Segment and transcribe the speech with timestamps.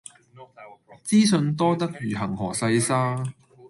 [1.05, 3.23] 資訊多得如恆河細沙